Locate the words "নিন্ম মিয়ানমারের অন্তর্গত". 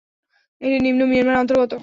0.79-1.71